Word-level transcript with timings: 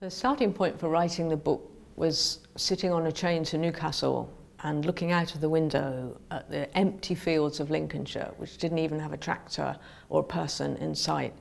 The 0.00 0.08
starting 0.08 0.52
point 0.52 0.78
for 0.78 0.88
writing 0.88 1.28
the 1.28 1.36
book 1.36 1.72
was 1.96 2.38
sitting 2.54 2.92
on 2.92 3.08
a 3.08 3.12
train 3.12 3.42
to 3.46 3.58
Newcastle 3.58 4.32
and 4.62 4.84
looking 4.84 5.10
out 5.10 5.34
of 5.34 5.40
the 5.40 5.48
window 5.48 6.20
at 6.30 6.48
the 6.48 6.72
empty 6.78 7.16
fields 7.16 7.58
of 7.58 7.72
Lincolnshire, 7.72 8.30
which 8.36 8.58
didn't 8.58 8.78
even 8.78 9.00
have 9.00 9.12
a 9.12 9.16
tractor 9.16 9.76
or 10.08 10.20
a 10.20 10.24
person 10.24 10.76
in 10.76 10.94
sight, 10.94 11.34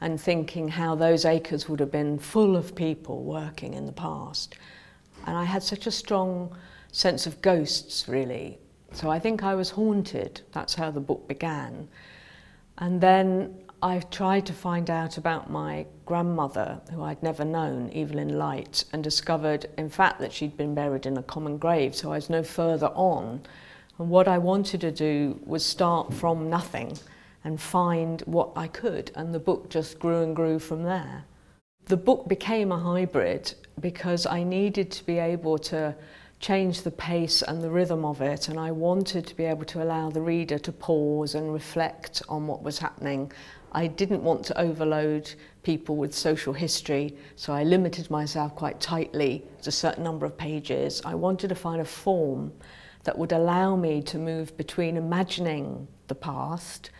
and 0.00 0.20
thinking 0.20 0.66
how 0.66 0.96
those 0.96 1.24
acres 1.24 1.68
would 1.68 1.78
have 1.78 1.92
been 1.92 2.18
full 2.18 2.56
of 2.56 2.74
people 2.74 3.22
working 3.22 3.74
in 3.74 3.86
the 3.86 3.92
past. 3.92 4.56
And 5.28 5.36
I 5.36 5.44
had 5.44 5.62
such 5.62 5.86
a 5.86 5.92
strong 5.92 6.56
sense 6.90 7.28
of 7.28 7.40
ghosts, 7.40 8.08
really. 8.08 8.58
So 8.90 9.10
I 9.10 9.20
think 9.20 9.44
I 9.44 9.54
was 9.54 9.70
haunted. 9.70 10.40
That's 10.50 10.74
how 10.74 10.90
the 10.90 10.98
book 10.98 11.28
began. 11.28 11.86
And 12.78 13.00
then 13.00 13.61
I 13.84 13.98
tried 13.98 14.46
to 14.46 14.52
find 14.52 14.88
out 14.88 15.18
about 15.18 15.50
my 15.50 15.86
grandmother, 16.06 16.80
who 16.92 17.02
I'd 17.02 17.20
never 17.20 17.44
known, 17.44 17.90
Evelyn 17.92 18.38
Light, 18.38 18.84
and 18.92 19.02
discovered, 19.02 19.66
in 19.76 19.88
fact, 19.88 20.20
that 20.20 20.32
she'd 20.32 20.56
been 20.56 20.72
buried 20.72 21.04
in 21.04 21.16
a 21.16 21.22
common 21.24 21.58
grave, 21.58 21.96
so 21.96 22.12
I 22.12 22.16
was 22.16 22.30
no 22.30 22.44
further 22.44 22.92
on. 22.94 23.40
And 23.98 24.08
what 24.08 24.28
I 24.28 24.38
wanted 24.38 24.82
to 24.82 24.92
do 24.92 25.40
was 25.44 25.64
start 25.64 26.14
from 26.14 26.48
nothing 26.48 26.96
and 27.42 27.60
find 27.60 28.20
what 28.20 28.52
I 28.54 28.68
could, 28.68 29.10
and 29.16 29.34
the 29.34 29.40
book 29.40 29.68
just 29.68 29.98
grew 29.98 30.22
and 30.22 30.36
grew 30.36 30.60
from 30.60 30.84
there. 30.84 31.24
The 31.86 31.96
book 31.96 32.28
became 32.28 32.70
a 32.70 32.78
hybrid 32.78 33.52
because 33.80 34.26
I 34.26 34.44
needed 34.44 34.92
to 34.92 35.04
be 35.04 35.18
able 35.18 35.58
to 35.58 35.96
change 36.42 36.82
the 36.82 36.90
pace 36.90 37.40
and 37.42 37.62
the 37.62 37.70
rhythm 37.70 38.04
of 38.04 38.20
it 38.20 38.48
and 38.48 38.58
I 38.58 38.72
wanted 38.72 39.28
to 39.28 39.36
be 39.36 39.44
able 39.44 39.64
to 39.66 39.80
allow 39.80 40.10
the 40.10 40.20
reader 40.20 40.58
to 40.58 40.72
pause 40.72 41.36
and 41.36 41.52
reflect 41.52 42.20
on 42.28 42.48
what 42.48 42.64
was 42.64 42.80
happening. 42.80 43.30
I 43.70 43.86
didn't 43.86 44.24
want 44.24 44.44
to 44.46 44.60
overload 44.60 45.32
people 45.62 45.96
with 45.96 46.12
social 46.12 46.52
history 46.52 47.16
so 47.36 47.52
I 47.52 47.62
limited 47.62 48.10
myself 48.10 48.56
quite 48.56 48.80
tightly 48.80 49.44
to 49.62 49.68
a 49.68 49.72
certain 49.72 50.02
number 50.02 50.26
of 50.26 50.36
pages. 50.36 51.00
I 51.04 51.14
wanted 51.14 51.46
to 51.46 51.54
find 51.54 51.80
a 51.80 51.84
form 51.84 52.52
that 53.04 53.16
would 53.16 53.30
allow 53.30 53.76
me 53.76 54.02
to 54.02 54.18
move 54.18 54.56
between 54.56 54.96
imagining 54.96 55.86
the 56.08 56.16
past, 56.16 56.90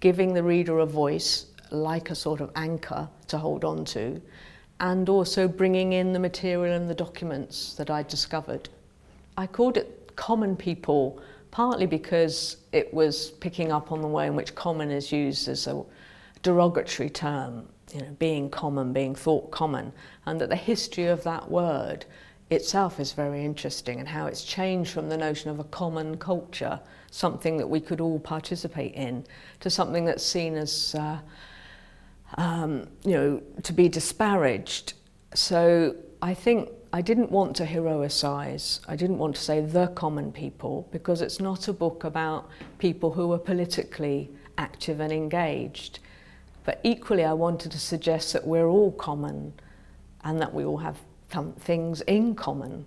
giving 0.00 0.34
the 0.34 0.42
reader 0.42 0.78
a 0.80 0.86
voice 0.86 1.46
like 1.70 2.10
a 2.10 2.14
sort 2.14 2.42
of 2.42 2.50
anchor 2.54 3.08
to 3.28 3.38
hold 3.38 3.64
on 3.64 3.86
to, 3.86 4.20
and 4.78 5.08
also 5.08 5.48
bringing 5.48 5.94
in 5.94 6.12
the 6.12 6.18
material 6.18 6.76
and 6.76 6.88
the 6.88 6.94
documents 6.94 7.74
that 7.76 7.88
I 7.88 8.02
discovered. 8.02 8.68
I 9.40 9.46
called 9.46 9.78
it 9.78 10.12
common 10.16 10.54
people 10.54 11.18
partly 11.50 11.86
because 11.86 12.58
it 12.72 12.92
was 12.92 13.30
picking 13.30 13.72
up 13.72 13.90
on 13.90 14.02
the 14.02 14.06
way 14.06 14.26
in 14.26 14.36
which 14.36 14.54
common 14.54 14.90
is 14.90 15.10
used 15.10 15.48
as 15.48 15.66
a 15.66 15.82
derogatory 16.42 17.08
term, 17.08 17.66
you 17.94 18.02
know, 18.02 18.16
being 18.18 18.50
common, 18.50 18.92
being 18.92 19.14
thought 19.14 19.50
common, 19.50 19.94
and 20.26 20.38
that 20.42 20.50
the 20.50 20.56
history 20.56 21.06
of 21.06 21.24
that 21.24 21.50
word 21.50 22.04
itself 22.50 23.00
is 23.00 23.12
very 23.12 23.42
interesting 23.42 23.98
and 23.98 24.06
how 24.06 24.26
it's 24.26 24.44
changed 24.44 24.92
from 24.92 25.08
the 25.08 25.16
notion 25.16 25.50
of 25.50 25.58
a 25.58 25.64
common 25.64 26.18
culture, 26.18 26.78
something 27.10 27.56
that 27.56 27.66
we 27.66 27.80
could 27.80 28.02
all 28.02 28.20
participate 28.20 28.92
in, 28.94 29.24
to 29.60 29.70
something 29.70 30.04
that's 30.04 30.22
seen 30.22 30.54
as, 30.54 30.94
uh, 30.96 31.18
um, 32.36 32.86
you 33.04 33.12
know, 33.12 33.42
to 33.62 33.72
be 33.72 33.88
disparaged. 33.88 34.92
So 35.32 35.96
I 36.20 36.34
think 36.34 36.68
I 36.92 37.02
didn't 37.02 37.30
want 37.30 37.54
to 37.56 37.66
heroicize. 37.66 38.80
I 38.88 38.96
didn't 38.96 39.18
want 39.18 39.36
to 39.36 39.40
say 39.40 39.60
the 39.60 39.88
common 39.88 40.32
people 40.32 40.88
because 40.90 41.22
it's 41.22 41.38
not 41.38 41.68
a 41.68 41.72
book 41.72 42.02
about 42.02 42.48
people 42.78 43.12
who 43.12 43.32
are 43.32 43.38
politically 43.38 44.28
active 44.58 44.98
and 44.98 45.12
engaged. 45.12 46.00
But 46.64 46.80
equally, 46.82 47.24
I 47.24 47.32
wanted 47.32 47.70
to 47.72 47.78
suggest 47.78 48.32
that 48.32 48.44
we're 48.44 48.66
all 48.66 48.90
common 48.92 49.52
and 50.24 50.40
that 50.42 50.52
we 50.52 50.64
all 50.64 50.78
have 50.78 50.98
things 51.60 52.00
in 52.02 52.34
common. 52.34 52.86